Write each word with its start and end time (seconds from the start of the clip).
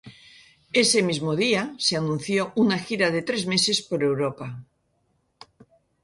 Ese 0.83 0.99
mismo 1.09 1.31
día 1.43 1.63
se 1.85 1.95
anunció 1.95 2.39
una 2.63 2.77
gira 2.85 3.11
de 3.11 3.21
tres 3.27 3.43
meses 3.53 3.77
por 3.89 3.99
Europa. 4.09 4.47